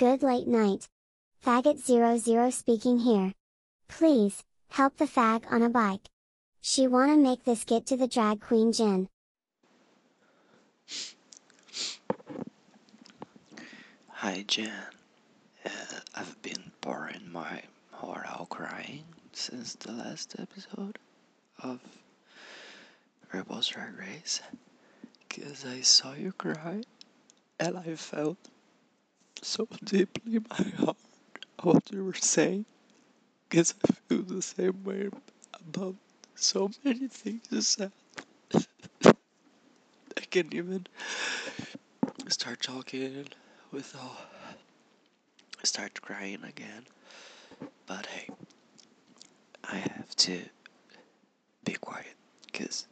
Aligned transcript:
Good 0.00 0.22
late 0.22 0.46
night. 0.46 0.88
Faggot00 1.44 2.50
speaking 2.54 3.00
here. 3.00 3.34
Please, 3.86 4.42
help 4.70 4.96
the 4.96 5.04
fag 5.04 5.44
on 5.52 5.60
a 5.60 5.68
bike. 5.68 6.08
She 6.62 6.86
wanna 6.86 7.18
make 7.18 7.44
this 7.44 7.64
get 7.64 7.84
to 7.84 7.98
the 7.98 8.08
drag 8.08 8.40
queen 8.40 8.72
Jan. 8.72 9.10
Hi 14.08 14.42
Jan. 14.48 14.72
Uh, 15.66 15.70
I've 16.14 16.40
been 16.40 16.72
pouring 16.80 17.30
my 17.30 17.60
heart 17.92 18.24
out 18.26 18.48
crying 18.48 19.04
since 19.34 19.74
the 19.74 19.92
last 19.92 20.34
episode 20.38 20.98
of 21.62 21.78
RuPaul's 23.34 23.68
Drag 23.68 23.98
Race. 23.98 24.40
Because 25.28 25.66
I 25.66 25.82
saw 25.82 26.14
you 26.14 26.32
cry 26.32 26.84
and 27.58 27.76
I 27.76 27.96
felt 27.96 28.38
so 29.42 29.66
deeply 29.84 30.36
in 30.36 30.46
my 30.50 30.64
heart 30.84 30.96
what 31.62 31.90
you 31.90 32.04
were 32.04 32.14
saying. 32.14 32.64
Because 33.48 33.74
I 33.84 33.92
feel 34.08 34.22
the 34.22 34.42
same 34.42 34.84
way 34.84 35.08
about 35.54 35.96
so 36.34 36.70
many 36.84 37.08
things 37.08 37.42
you 37.50 37.60
said. 37.60 37.92
I 39.04 40.20
can't 40.30 40.54
even 40.54 40.86
start 42.28 42.60
talking 42.62 43.26
without 43.72 44.16
start 45.62 46.00
crying 46.00 46.42
again. 46.44 46.86
But 47.86 48.06
hey, 48.06 48.28
I 49.64 49.76
have 49.76 50.14
to 50.16 50.40
be 51.64 51.74
quiet 51.74 52.14
because 52.46 52.86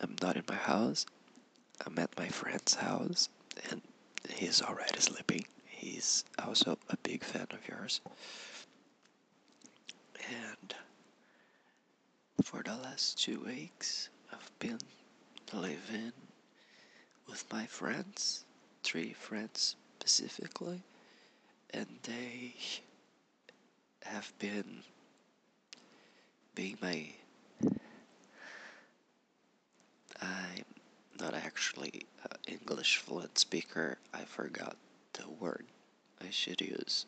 I'm 0.00 0.16
not 0.22 0.36
in 0.36 0.44
my 0.48 0.54
house. 0.54 1.06
I'm 1.86 1.98
at 1.98 2.16
my 2.16 2.28
friend's 2.28 2.74
house 2.74 3.28
and 3.70 3.82
he's 4.28 4.62
already 4.62 5.00
sleeping. 5.00 5.44
He's 5.84 6.24
also 6.42 6.78
a 6.88 6.96
big 6.96 7.22
fan 7.22 7.46
of 7.50 7.68
yours. 7.68 8.00
And 10.30 10.74
for 12.42 12.62
the 12.62 12.74
last 12.74 13.22
two 13.22 13.40
weeks, 13.40 14.08
I've 14.32 14.50
been 14.60 14.78
living 15.52 16.12
with 17.28 17.44
my 17.52 17.66
friends, 17.66 18.46
three 18.82 19.12
friends 19.12 19.76
specifically, 20.00 20.82
and 21.74 21.86
they 22.04 22.54
have 24.04 24.32
been 24.38 24.78
being 26.54 26.78
my. 26.80 27.08
I'm 30.22 30.64
not 31.20 31.34
actually 31.34 32.06
an 32.30 32.38
English 32.48 32.96
fluent 32.96 33.36
speaker. 33.36 33.98
I 34.14 34.24
forgot 34.24 34.76
the 35.12 35.28
word 35.28 35.66
I 36.26 36.30
should 36.30 36.60
use 36.60 37.04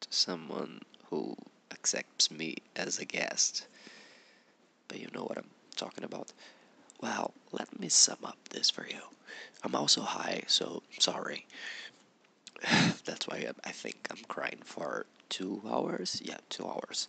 to 0.00 0.08
someone 0.10 0.82
who 1.10 1.36
accepts 1.72 2.30
me 2.30 2.56
as 2.76 2.98
a 2.98 3.04
guest. 3.04 3.66
But 4.86 5.00
you 5.00 5.08
know 5.12 5.24
what 5.24 5.38
I'm 5.38 5.50
talking 5.76 6.04
about. 6.04 6.32
Well, 7.00 7.34
let 7.50 7.80
me 7.80 7.88
sum 7.88 8.18
up 8.24 8.38
this 8.50 8.70
for 8.70 8.86
you. 8.86 9.00
I'm 9.64 9.74
also 9.74 10.02
high, 10.02 10.42
so 10.46 10.82
sorry. 11.00 11.46
That's 13.04 13.26
why 13.26 13.46
I 13.64 13.72
think 13.72 14.06
I'm 14.10 14.22
crying 14.28 14.60
for 14.64 15.06
two 15.28 15.60
hours. 15.68 16.20
Yeah, 16.24 16.38
two 16.48 16.66
hours. 16.66 17.08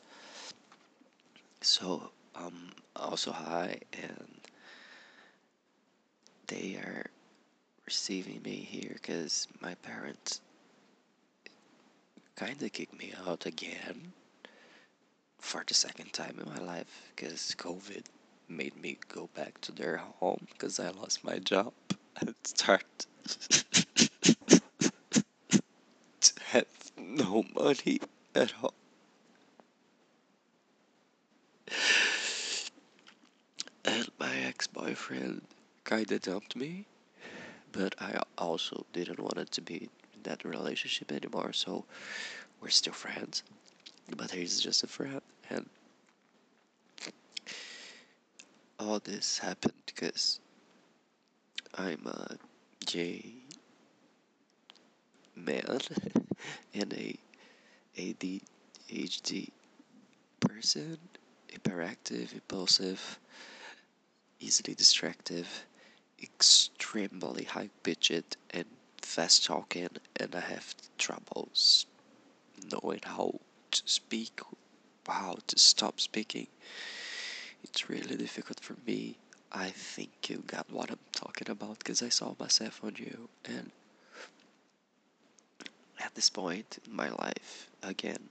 So 1.62 2.10
I'm 2.36 2.72
also 2.96 3.32
high, 3.32 3.80
and 4.02 4.42
they 6.48 6.76
are 6.78 7.06
receiving 7.86 8.42
me 8.42 8.56
here 8.56 8.94
because 8.94 9.48
my 9.62 9.76
parents 9.76 10.42
kind 12.36 12.62
of 12.62 12.72
kicked 12.72 12.98
me 12.98 13.14
out 13.28 13.46
again 13.46 14.14
for 15.40 15.64
the 15.68 15.74
second 15.74 16.12
time 16.14 16.40
in 16.40 16.50
my 16.52 16.60
life 16.60 17.12
because 17.16 17.54
COVID 17.58 18.06
made 18.50 18.76
me 18.76 18.98
go 19.08 19.30
back 19.36 19.60
to 19.62 19.72
their 19.72 19.98
home 19.98 20.48
because 20.52 20.80
I 20.80 20.90
lost 20.90 21.24
my 21.24 21.40
job 21.40 21.74
and 22.18 22.34
start 22.44 23.06
to 26.22 26.34
have 26.48 26.66
no 26.98 27.44
money 27.56 28.00
at 28.36 28.54
all. 28.62 28.74
And 33.86 34.08
my 34.18 34.36
ex 34.38 34.68
boyfriend 34.68 35.42
kinda 35.86 36.20
dumped 36.20 36.56
me, 36.56 36.86
but 37.72 37.96
I 38.02 38.22
also 38.38 38.86
didn't 38.94 39.20
want 39.20 39.38
it 39.38 39.52
to 39.52 39.62
be 39.62 39.90
that 40.24 40.44
relationship 40.46 41.12
anymore, 41.12 41.54
so 41.54 41.86
we're 42.62 42.70
still 42.70 42.94
friends. 42.94 43.44
But 44.18 44.32
he's 44.32 44.60
just 44.60 44.84
a 44.84 44.88
friend, 44.88 45.22
and 45.50 45.70
all 48.80 49.00
this 49.00 49.38
happened 49.38 49.74
because 49.86 50.40
I'm 51.76 52.06
a 52.06 52.38
gay 52.86 53.34
man 55.36 55.80
and 56.74 56.94
a 56.94 57.18
ADHD 57.98 59.50
person, 60.40 60.98
hyperactive, 61.52 62.34
impulsive, 62.34 63.20
easily 64.40 64.76
distractive, 64.76 65.66
extremely 66.22 67.44
high 67.44 67.70
pitched, 67.84 68.38
and 68.52 68.66
fast 69.06 69.46
talking, 69.46 69.90
and 70.16 70.36
I 70.36 70.40
have 70.40 70.74
troubles 70.98 71.86
knowing 72.72 73.02
how 73.04 73.40
to 73.72 73.82
speak, 73.86 74.40
how 75.08 75.38
to 75.48 75.60
stop 75.60 76.00
speaking. 76.00 76.48
It's 77.64 77.90
really 77.90 78.16
difficult 78.16 78.60
for 78.60 78.76
me. 78.86 79.18
I 79.52 79.70
think 79.70 80.30
you 80.30 80.44
got 80.48 80.72
what 80.72 80.90
I'm 80.90 81.00
talking 81.12 81.50
about 81.50 81.80
because 81.80 82.02
I 82.02 82.10
saw 82.10 82.34
myself 82.40 82.82
on 82.84 82.96
you, 82.98 83.30
and 83.46 83.72
at 86.00 86.16
this 86.16 86.30
point 86.30 86.80
in 86.86 86.96
my 86.96 87.10
life, 87.10 87.70
again, 87.84 88.30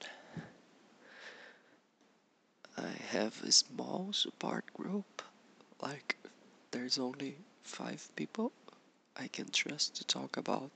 I 2.76 2.88
have 3.10 3.42
a 3.44 3.52
small 3.52 4.12
support 4.12 4.64
group. 4.74 5.22
Like, 5.80 6.16
there's 6.70 6.98
only 6.98 7.36
five 7.62 8.08
people 8.16 8.52
I 9.16 9.28
can 9.28 9.50
trust 9.50 9.96
to 9.96 10.04
talk 10.04 10.36
about 10.36 10.70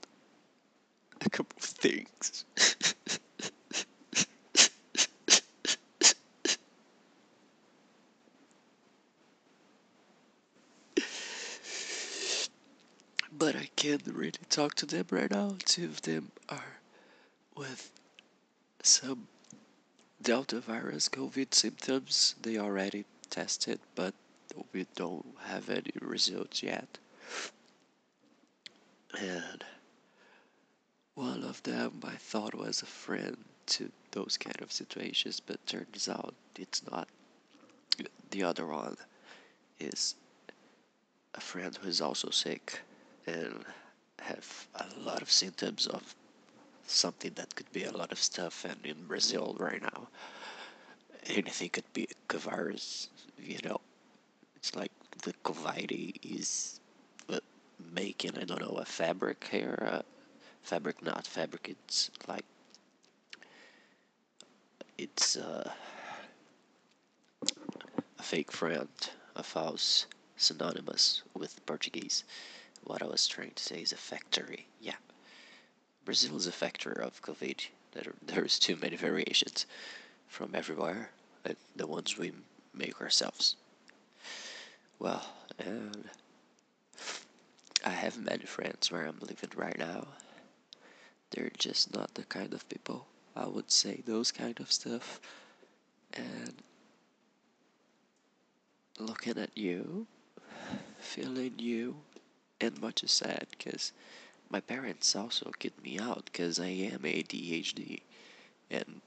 a 1.25 1.29
couple 1.29 1.57
of 1.57 1.63
things. 1.63 2.45
but 13.37 13.55
I 13.55 13.69
can't 13.75 14.01
really 14.07 14.31
talk 14.49 14.75
to 14.75 14.85
them 14.85 15.05
right 15.11 15.29
now. 15.29 15.55
Two 15.63 15.85
of 15.85 16.01
them 16.01 16.31
are 16.49 16.79
with 17.55 17.91
some 18.81 19.27
Delta 20.21 20.59
virus 20.59 21.07
COVID 21.09 21.53
symptoms. 21.53 22.35
They 22.41 22.57
already 22.57 23.05
tested, 23.29 23.79
but 23.95 24.13
we 24.73 24.87
don't 24.95 25.25
have 25.45 25.69
any 25.69 25.91
results 26.01 26.63
yet. 26.63 26.97
And 29.19 29.63
one 31.15 31.43
of 31.43 31.63
them 31.63 32.01
I 32.03 32.15
thought 32.15 32.53
was 32.53 32.81
a 32.81 32.85
friend 32.85 33.37
to 33.67 33.91
those 34.11 34.37
kind 34.37 34.61
of 34.61 34.71
situations, 34.71 35.39
but 35.39 35.65
turns 35.65 36.07
out 36.09 36.33
it's 36.57 36.83
not. 36.89 37.07
The 38.31 38.43
other 38.43 38.65
one 38.65 38.97
is 39.79 40.15
a 41.33 41.41
friend 41.41 41.75
who 41.75 41.87
is 41.87 42.01
also 42.01 42.29
sick 42.29 42.79
and 43.25 43.65
have 44.19 44.67
a 44.75 44.85
lot 44.99 45.21
of 45.21 45.31
symptoms 45.31 45.87
of 45.87 46.15
something 46.85 47.31
that 47.35 47.55
could 47.55 47.71
be 47.71 47.83
a 47.83 47.91
lot 47.91 48.11
of 48.11 48.19
stuff. 48.19 48.65
And 48.65 48.77
in 48.85 49.05
Brazil 49.07 49.55
right 49.59 49.81
now 49.81 50.07
anything 51.29 51.69
could 51.69 51.91
be 51.93 52.07
a 52.29 52.37
virus 52.37 53.09
you 53.39 53.59
know. 53.63 53.79
It's 54.55 54.75
like 54.75 54.91
the 55.23 55.33
Covid 55.43 56.17
is 56.23 56.79
making 58.03 58.37
I 58.37 58.45
don't 58.45 58.61
know 58.61 58.77
a 58.79 58.85
fabric 58.85 59.47
here 59.51 59.77
uh, 59.93 60.01
fabric 60.61 60.97
not 61.03 61.25
fabric 61.25 61.63
it's 61.75 62.11
like 62.27 62.45
it's 64.97 65.35
uh, 65.35 65.69
a 68.19 68.23
fake 68.23 68.51
friend 68.51 68.89
a 69.35 69.43
false 69.43 70.05
synonymous 70.35 71.23
with 71.33 71.65
Portuguese 71.65 72.23
what 72.87 73.01
I 73.01 73.05
was 73.05 73.27
trying 73.27 73.51
to 73.51 73.63
say 73.63 73.81
is 73.81 73.91
a 73.91 73.97
factory. 73.97 74.65
Yeah. 74.79 74.95
Brazil 76.05 76.37
is 76.37 76.47
a 76.47 76.53
factory 76.53 76.95
of 77.03 77.21
COVID. 77.21 77.67
There, 77.91 78.13
there's 78.25 78.59
too 78.59 78.77
many 78.77 78.95
variations 78.95 79.65
from 80.27 80.55
everywhere. 80.55 81.09
The 81.75 81.87
ones 81.87 82.17
we 82.17 82.31
make 82.73 83.01
ourselves. 83.01 83.57
Well, 84.99 85.25
and 85.59 86.09
have 88.07 88.23
many 88.23 88.45
friends 88.45 88.89
where 88.89 89.05
I'm 89.05 89.19
living 89.19 89.49
right 89.57 89.77
now. 89.77 90.07
they're 91.31 91.51
just 91.57 91.93
not 91.93 92.13
the 92.13 92.23
kind 92.23 92.53
of 92.53 92.69
people 92.69 93.05
I 93.35 93.45
would 93.47 93.69
say 93.69 94.01
those 94.05 94.31
kind 94.31 94.57
of 94.61 94.71
stuff. 94.71 95.19
And 96.13 96.53
looking 98.97 99.37
at 99.37 99.57
you, 99.57 100.07
feeling 100.99 101.55
you, 101.57 101.97
and 102.61 102.79
what 102.79 103.01
you 103.01 103.09
said, 103.09 103.47
because 103.51 103.91
my 104.49 104.61
parents 104.61 105.13
also 105.13 105.51
kicked 105.59 105.83
me 105.83 105.99
out 105.99 106.29
because 106.31 106.61
I 106.61 106.67
am 106.93 107.01
ADHD, 107.01 107.99
and 108.71 109.01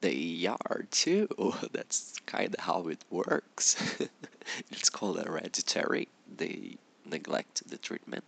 they 0.00 0.46
are 0.48 0.86
too. 0.90 1.28
That's 1.72 2.18
kind 2.24 2.54
of 2.54 2.60
how 2.60 2.88
it 2.88 3.04
works. 3.10 3.76
it's 4.70 4.88
called 4.88 5.22
hereditary. 5.22 6.08
They 6.34 6.78
neglect 7.04 7.68
the 7.68 7.78
treatment. 7.78 8.24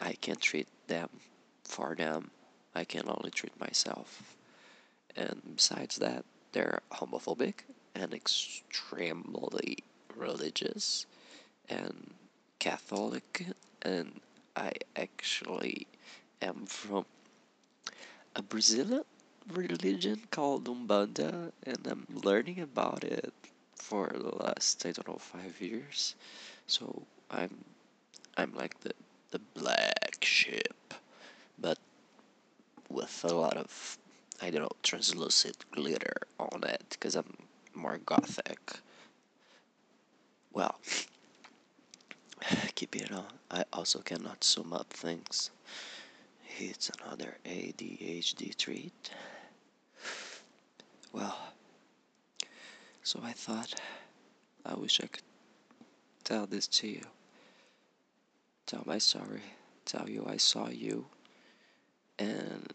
I 0.00 0.12
can't 0.14 0.40
treat 0.40 0.68
them 0.86 1.08
for 1.64 1.94
them. 1.94 2.30
I 2.74 2.84
can 2.84 3.08
only 3.08 3.30
treat 3.30 3.58
myself. 3.60 4.36
And 5.16 5.40
besides 5.56 5.96
that, 5.96 6.24
they're 6.52 6.80
homophobic 6.92 7.64
and 7.94 8.14
extremely 8.14 9.78
religious 10.16 11.06
and 11.68 12.14
Catholic. 12.58 13.46
And 13.82 14.20
I 14.56 14.72
actually 14.96 15.86
am 16.42 16.66
from 16.66 17.06
a 18.36 18.42
Brazilian 18.42 19.04
religion 19.52 20.20
called 20.30 20.64
Umbanda, 20.66 21.52
and 21.64 21.86
I'm 21.86 22.06
learning 22.12 22.60
about 22.60 23.04
it 23.04 23.32
for 23.74 24.10
the 24.14 24.36
last 24.36 24.84
I 24.86 24.92
don't 24.92 25.08
know 25.08 25.18
five 25.18 25.60
years. 25.60 26.14
So 26.66 27.02
I'm 27.30 27.64
I'm 28.36 28.54
like 28.54 28.80
the 28.80 28.92
the 29.30 29.40
black 29.54 30.18
sheep, 30.22 30.94
but 31.58 31.78
with 32.88 33.24
a 33.24 33.34
lot 33.34 33.56
of 33.56 33.98
I 34.42 34.50
don't 34.50 34.62
know 34.62 34.68
translucent 34.82 35.64
glitter 35.70 36.14
on 36.38 36.64
it 36.64 36.84
because 36.90 37.14
I'm 37.14 37.36
more 37.74 37.98
gothic. 37.98 38.80
Well, 40.52 40.76
keeping 42.74 43.12
on, 43.12 43.26
I 43.50 43.64
also 43.72 44.00
cannot 44.00 44.42
sum 44.42 44.72
up 44.72 44.92
things. 44.92 45.50
It's 46.58 46.90
another 47.00 47.38
ADHD 47.44 48.56
treat. 48.56 49.10
Well, 51.12 51.36
so 53.02 53.20
I 53.22 53.32
thought 53.32 53.80
I 54.64 54.74
wish 54.74 55.00
I 55.02 55.06
could 55.06 55.22
tell 56.24 56.46
this 56.46 56.66
to 56.68 56.88
you. 56.88 57.02
Tell 58.70 58.84
my 58.86 58.98
story. 58.98 59.42
Tell 59.84 60.08
you 60.08 60.24
I 60.28 60.36
saw 60.36 60.68
you. 60.68 61.06
And 62.20 62.72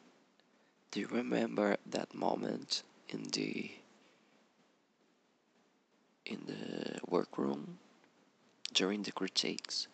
do 0.92 1.00
you 1.00 1.08
remember 1.08 1.78
that 1.86 2.14
moment 2.14 2.84
in 3.08 3.24
the 3.32 3.72
in 6.26 6.42
the 6.48 7.00
workroom 7.08 7.80
during 8.74 9.04
the 9.04 9.14
critiques 9.14 9.88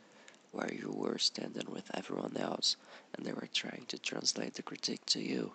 where 0.51 0.73
you 0.73 0.89
were 0.89 1.19
standing 1.19 1.69
with 1.69 1.91
everyone 1.93 2.35
else 2.35 2.77
and 3.13 3.23
they 3.23 3.33
were 3.33 3.49
trying 3.53 3.85
to 3.89 3.99
translate 3.99 4.55
the 4.55 4.63
critique 4.63 5.05
to 5.05 5.21
you 5.21 5.51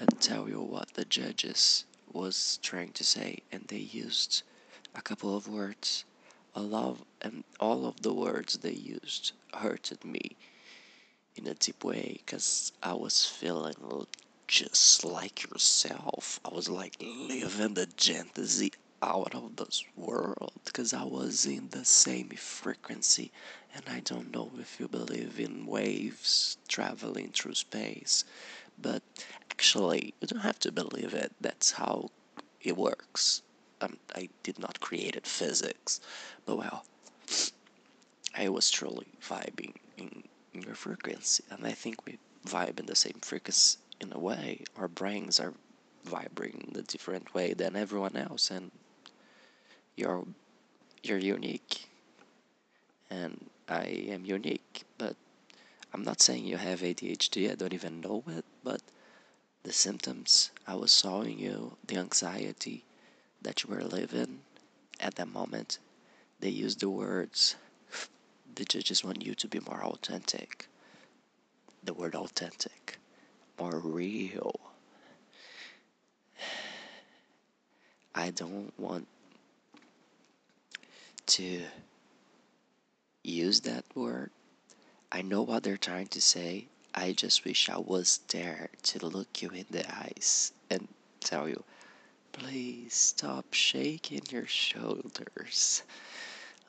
and 0.00 0.20
tell 0.20 0.48
you 0.48 0.60
what 0.60 0.94
the 0.94 1.04
judges 1.04 1.84
was 2.12 2.58
trying 2.60 2.90
to 2.90 3.04
say, 3.04 3.38
and 3.52 3.62
they 3.68 3.76
used 3.76 4.42
a 4.96 5.00
couple 5.00 5.36
of 5.36 5.46
words. 5.46 6.04
A 6.54 6.62
lot, 6.62 6.98
and 7.22 7.44
all 7.58 7.86
of 7.86 8.02
the 8.02 8.12
words 8.12 8.58
they 8.58 8.72
used 8.72 9.32
hurted 9.54 10.04
me 10.04 10.36
in 11.36 11.46
a 11.46 11.54
deep 11.54 11.84
way 11.84 12.20
because 12.24 12.72
I 12.82 12.94
was 12.94 13.24
feeling 13.24 13.74
just 14.48 15.04
like 15.04 15.48
yourself. 15.48 16.40
I 16.44 16.52
was 16.52 16.68
like 16.68 16.96
living 17.00 17.74
the 17.74 17.86
fantasy 17.86 18.72
out 19.02 19.34
of 19.34 19.56
this 19.56 19.84
world 19.96 20.52
because 20.64 20.92
I 20.92 21.04
was 21.04 21.46
in 21.46 21.68
the 21.70 21.84
same 21.84 22.30
frequency. 22.30 23.30
And 23.74 23.84
I 23.88 24.00
don't 24.00 24.32
know 24.32 24.50
if 24.58 24.80
you 24.80 24.88
believe 24.88 25.38
in 25.38 25.66
waves 25.66 26.58
traveling 26.68 27.30
through 27.32 27.54
space, 27.54 28.24
but 28.80 29.02
actually, 29.50 30.14
you 30.20 30.26
don't 30.26 30.40
have 30.40 30.58
to 30.60 30.72
believe 30.72 31.14
it. 31.14 31.32
That's 31.40 31.72
how 31.72 32.10
it 32.60 32.76
works. 32.76 33.42
Um, 33.80 33.96
I 34.14 34.28
did 34.42 34.58
not 34.58 34.80
create 34.80 35.16
it 35.16 35.26
physics, 35.26 36.00
but 36.44 36.56
well, 36.56 36.84
I 38.36 38.48
was 38.48 38.70
truly 38.70 39.06
vibing 39.22 39.74
in, 39.96 40.24
in 40.52 40.62
your 40.62 40.74
frequency, 40.74 41.44
and 41.50 41.66
I 41.66 41.72
think 41.72 42.04
we 42.06 42.18
vibe 42.46 42.78
in 42.78 42.86
the 42.86 42.96
same 42.96 43.18
frequency 43.22 43.78
in 44.00 44.12
a 44.12 44.18
way. 44.18 44.64
Our 44.76 44.88
brains 44.88 45.40
are 45.40 45.54
vibrating 46.04 46.68
in 46.72 46.78
a 46.78 46.82
different 46.82 47.34
way 47.34 47.54
than 47.54 47.76
everyone 47.76 48.16
else, 48.16 48.50
and 48.50 48.70
you're 49.96 50.24
you're 51.02 51.18
unique, 51.18 51.88
and 53.10 53.48
I 53.68 53.84
am 54.08 54.24
unique, 54.24 54.84
but 54.98 55.16
I'm 55.92 56.02
not 56.02 56.20
saying 56.20 56.44
you 56.44 56.56
have 56.56 56.80
ADHD. 56.80 57.50
I 57.50 57.54
don't 57.54 57.74
even 57.74 58.00
know 58.00 58.22
it, 58.28 58.44
but 58.62 58.82
the 59.62 59.72
symptoms 59.72 60.50
I 60.66 60.74
was 60.74 60.96
showing 60.96 61.38
you, 61.38 61.76
the 61.86 61.96
anxiety 61.96 62.84
that 63.42 63.62
you 63.62 63.74
were 63.74 63.82
living 63.82 64.40
at 65.00 65.14
that 65.16 65.28
moment, 65.28 65.78
they 66.40 66.48
use 66.48 66.76
the 66.76 66.88
words, 66.88 67.56
the 68.54 68.64
judges 68.64 69.04
want 69.04 69.24
you 69.24 69.34
to 69.34 69.48
be 69.48 69.60
more 69.60 69.82
authentic. 69.84 70.66
The 71.82 71.94
word 71.94 72.14
authentic, 72.14 72.98
more 73.58 73.78
real. 73.78 74.60
I 78.14 78.30
don't 78.30 78.72
want 78.78 79.06
to 81.26 81.62
use 83.22 83.60
that 83.60 83.84
word. 83.94 84.30
I 85.12 85.22
know 85.22 85.42
what 85.42 85.62
they're 85.62 85.76
trying 85.76 86.08
to 86.08 86.20
say, 86.20 86.66
I 86.94 87.12
just 87.12 87.44
wish 87.44 87.68
I 87.68 87.78
was 87.78 88.20
there 88.28 88.68
to 88.82 89.06
look 89.06 89.40
you 89.40 89.50
in 89.50 89.66
the 89.70 89.88
eyes 89.94 90.52
and 90.68 90.88
tell 91.20 91.48
you, 91.48 91.62
please 92.32 92.94
stop 92.94 93.52
shaking 93.52 94.22
your 94.30 94.46
shoulders. 94.46 95.82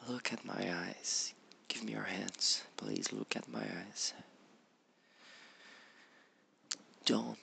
Look 0.08 0.34
at 0.34 0.44
my 0.46 0.68
eyes. 0.74 1.34
Give 1.68 1.84
me 1.84 1.94
your 1.94 2.04
hands. 2.04 2.64
Please 2.78 3.12
look 3.14 3.36
at 3.36 3.48
my 3.52 3.60
eyes. 3.62 4.14
Don't 7.06 7.38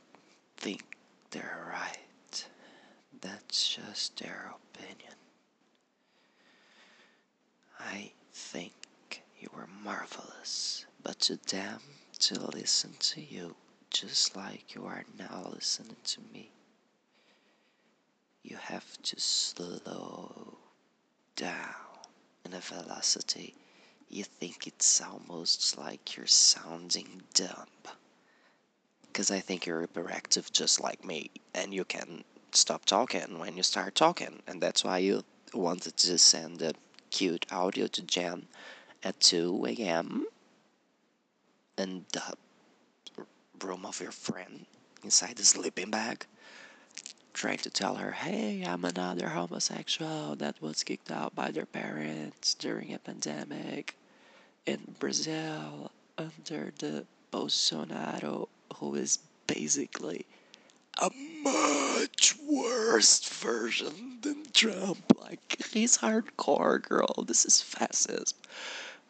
think 0.56 0.82
they're 1.30 1.66
right. 1.70 2.46
That's 3.20 3.68
just 3.68 4.18
their 4.18 4.52
opinion. 4.74 5.14
I 7.80 8.12
think 8.32 8.72
you 9.40 9.48
were 9.54 9.68
marvelous, 9.82 10.84
but 11.02 11.20
to 11.20 11.36
them, 11.48 11.80
to 12.20 12.40
listen 12.48 12.94
to 12.98 13.20
you 13.20 13.54
just 13.90 14.36
like 14.36 14.74
you 14.74 14.84
are 14.84 15.04
now 15.18 15.50
listening 15.54 15.96
to 16.04 16.20
me. 16.32 16.50
You 18.48 18.56
have 18.56 18.96
to 19.02 19.20
slow 19.20 20.56
down 21.36 21.74
in 22.46 22.54
a 22.54 22.60
velocity 22.60 23.54
you 24.08 24.24
think 24.24 24.66
it's 24.66 25.02
almost 25.02 25.76
like 25.76 26.16
you're 26.16 26.26
sounding 26.26 27.20
dumb. 27.34 27.68
Because 29.02 29.30
I 29.30 29.40
think 29.40 29.66
you're 29.66 29.86
hyperactive 29.86 30.50
just 30.50 30.80
like 30.80 31.04
me, 31.04 31.30
and 31.54 31.74
you 31.74 31.84
can 31.84 32.24
stop 32.52 32.86
talking 32.86 33.38
when 33.38 33.56
you 33.56 33.62
start 33.62 33.94
talking, 33.94 34.40
and 34.46 34.62
that's 34.62 34.82
why 34.82 34.98
you 34.98 35.24
wanted 35.52 35.96
to 35.98 36.16
send 36.16 36.62
a 36.62 36.72
cute 37.10 37.44
audio 37.52 37.86
to 37.88 38.02
Jan 38.02 38.46
at 39.02 39.20
2 39.20 39.66
a.m 39.68 40.26
in 41.78 42.04
the 42.12 42.22
room 43.64 43.86
of 43.86 44.00
your 44.00 44.10
friend 44.10 44.66
inside 45.04 45.36
the 45.36 45.44
sleeping 45.44 45.90
bag 45.90 46.26
trying 47.38 47.56
to 47.56 47.70
tell 47.70 47.94
her, 47.94 48.10
hey, 48.10 48.64
I'm 48.66 48.84
another 48.84 49.28
homosexual 49.28 50.34
that 50.36 50.60
was 50.60 50.82
kicked 50.82 51.12
out 51.12 51.36
by 51.36 51.52
their 51.52 51.66
parents 51.66 52.54
during 52.54 52.92
a 52.92 52.98
pandemic 52.98 53.94
in 54.66 54.96
Brazil 54.98 55.92
under 56.18 56.72
the 56.80 57.06
Bolsonaro, 57.32 58.48
who 58.74 58.96
is 58.96 59.20
basically 59.46 60.26
a 61.00 61.10
much 61.44 62.34
worse 62.44 63.20
version 63.28 64.18
than 64.22 64.42
Trump. 64.52 64.98
Like, 65.20 65.64
he's 65.70 65.98
hardcore, 65.98 66.82
girl. 66.82 67.22
This 67.24 67.44
is 67.44 67.62
fascism. 67.62 68.36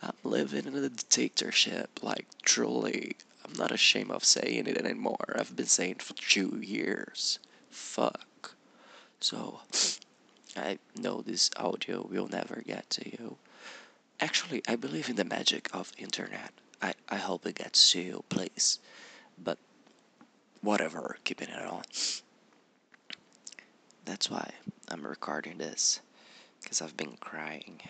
I'm 0.03 0.13
living 0.23 0.67
in 0.67 0.75
a 0.77 0.91
dictatorship, 0.91 2.01
like 2.03 2.27
truly. 2.43 3.17
I'm 3.43 3.55
not 3.55 3.73
ashamed 3.73 4.11
of 4.11 4.23
saying 4.23 4.67
it 4.67 4.77
anymore. 4.77 5.35
I've 5.35 5.57
been 5.57 5.65
saying 5.65 5.93
it 5.93 6.03
for 6.03 6.13
two 6.13 6.61
years. 6.63 7.39
Fuck. 7.79 8.57
So, 9.21 9.61
I 10.57 10.79
know 11.01 11.23
this 11.23 11.49
audio 11.57 12.07
will 12.07 12.29
never 12.29 12.63
get 12.67 12.91
to 12.91 13.09
you. 13.09 13.37
Actually, 14.21 14.63
I 14.69 14.75
believe 14.75 15.09
in 15.09 15.17
the 15.17 15.25
magic 15.25 15.71
of 15.73 15.93
internet. 15.97 16.53
I, 16.83 16.95
I 17.09 17.17
hope 17.17 17.47
it 17.47 17.55
gets 17.55 17.93
to 17.93 18.01
you, 18.01 18.25
please. 18.29 18.81
But 19.43 19.59
whatever, 20.61 21.19
keeping 21.23 21.49
it 21.49 21.65
on. 21.67 21.83
That's 24.05 24.29
why 24.29 24.51
I'm 24.89 25.07
recording 25.07 25.59
this. 25.59 26.01
Because 26.61 26.83
I've 26.83 26.97
been 26.97 27.17
crying, 27.21 27.81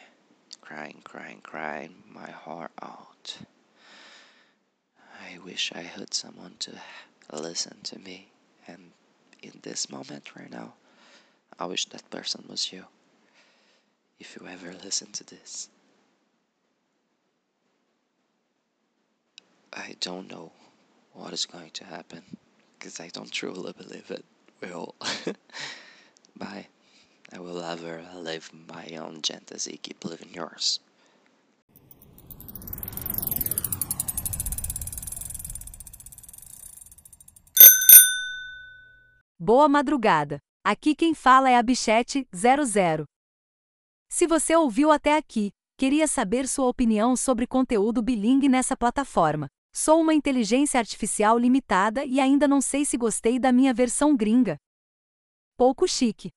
crying, 0.61 1.01
crying, 1.03 1.41
crying 1.43 1.95
my 2.09 2.31
heart 2.31 2.73
out. 2.83 3.39
I 5.25 5.39
wish 5.45 5.73
I 5.75 5.81
had 5.81 6.13
someone 6.13 6.55
to 6.61 6.73
listen 7.33 7.79
to 7.85 7.99
me. 7.99 8.29
And 8.67 8.93
in 9.43 9.53
this 9.63 9.91
moment 9.91 10.35
right 10.37 10.51
now, 10.51 10.75
I 11.59 11.67
wish 11.67 11.87
that 11.87 12.11
person 12.11 12.45
was 12.49 12.73
you. 12.73 12.85
If 14.19 14.37
you 14.37 14.47
ever 14.47 14.75
listen 14.85 15.13
to 15.13 15.25
this. 15.25 15.69
I 19.73 19.97
don't 20.01 20.31
know 20.31 20.53
what 21.13 21.33
is 21.33 21.47
going 21.47 21.71
to 21.71 21.85
happen 21.85 22.23
because 22.79 23.01
I 23.01 23.09
don't 23.09 23.31
truly 23.31 23.73
believe 23.73 24.11
it 24.11 24.25
will. 24.61 24.95
Bye. 26.37 26.67
I 27.33 27.41
will 27.41 27.63
ever 27.63 28.03
live 28.15 28.51
my 28.69 28.87
own 28.97 29.21
fantasy, 29.23 29.79
keep 29.83 30.05
living 30.05 30.31
yours. 30.33 30.81
Boa 39.41 39.69
madrugada. 39.69 40.41
Aqui 40.65 40.97
quem 40.97 41.15
fala 41.15 41.49
é 41.49 41.57
a 41.57 41.63
Bichete 41.63 42.27
00. 42.35 43.05
Se 44.09 44.27
você 44.27 44.57
ouviu 44.57 44.91
até 44.91 45.17
aqui, 45.17 45.53
queria 45.77 46.09
saber 46.09 46.49
sua 46.49 46.67
opinião 46.67 47.15
sobre 47.15 47.47
conteúdo 47.47 48.03
bilingue 48.03 48.49
nessa 48.49 48.77
plataforma. 48.77 49.47
Sou 49.73 50.01
uma 50.01 50.13
inteligência 50.13 50.81
artificial 50.81 51.39
limitada 51.39 52.05
e 52.05 52.19
ainda 52.19 52.49
não 52.49 52.61
sei 52.61 52.85
se 52.85 52.97
gostei 52.97 53.39
da 53.39 53.53
minha 53.53 53.73
versão 53.73 54.17
gringa. 54.17 54.57
Pouco 55.57 55.87
chique. 55.87 56.31